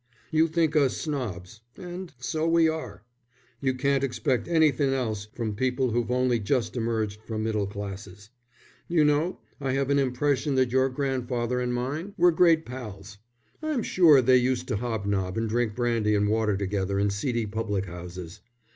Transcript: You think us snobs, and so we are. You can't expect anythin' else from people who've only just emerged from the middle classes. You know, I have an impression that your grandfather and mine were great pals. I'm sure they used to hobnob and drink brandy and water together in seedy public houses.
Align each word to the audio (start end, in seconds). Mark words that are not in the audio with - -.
You 0.31 0.47
think 0.47 0.75
us 0.75 0.97
snobs, 0.97 1.61
and 1.77 2.11
so 2.17 2.47
we 2.47 2.67
are. 2.67 3.03
You 3.61 3.75
can't 3.75 4.03
expect 4.03 4.47
anythin' 4.47 4.91
else 4.93 5.25
from 5.35 5.53
people 5.53 5.91
who've 5.91 6.09
only 6.09 6.39
just 6.39 6.75
emerged 6.75 7.21
from 7.21 7.43
the 7.43 7.47
middle 7.49 7.67
classes. 7.67 8.31
You 8.87 9.03
know, 9.05 9.41
I 9.59 9.73
have 9.73 9.91
an 9.91 9.99
impression 9.99 10.55
that 10.55 10.71
your 10.71 10.89
grandfather 10.89 11.59
and 11.61 11.71
mine 11.71 12.15
were 12.17 12.31
great 12.31 12.65
pals. 12.65 13.19
I'm 13.61 13.83
sure 13.83 14.23
they 14.23 14.37
used 14.37 14.67
to 14.69 14.77
hobnob 14.77 15.37
and 15.37 15.47
drink 15.47 15.75
brandy 15.75 16.15
and 16.15 16.27
water 16.27 16.57
together 16.57 16.97
in 16.97 17.11
seedy 17.11 17.45
public 17.45 17.85
houses. 17.85 18.39